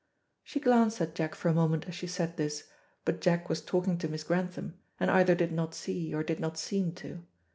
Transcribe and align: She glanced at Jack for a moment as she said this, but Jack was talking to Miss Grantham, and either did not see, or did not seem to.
She 0.43 0.59
glanced 0.59 0.99
at 0.99 1.13
Jack 1.13 1.35
for 1.35 1.47
a 1.49 1.53
moment 1.53 1.85
as 1.87 1.93
she 1.93 2.07
said 2.07 2.35
this, 2.35 2.63
but 3.05 3.21
Jack 3.21 3.49
was 3.49 3.61
talking 3.61 3.99
to 3.99 4.07
Miss 4.07 4.23
Grantham, 4.23 4.73
and 4.99 5.11
either 5.11 5.35
did 5.35 5.51
not 5.51 5.75
see, 5.75 6.11
or 6.11 6.23
did 6.23 6.39
not 6.39 6.57
seem 6.57 6.93
to. 6.93 7.21